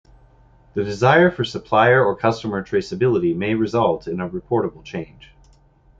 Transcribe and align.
The 0.73 0.83
desire 0.83 1.29
for 1.29 1.43
supplier 1.43 2.03
or 2.03 2.15
customer 2.15 2.63
traceability 2.63 3.35
may 3.35 3.53
result 3.53 4.07
in 4.07 4.19
a 4.19 4.27
reportable 4.27 4.83
change. 4.83 5.29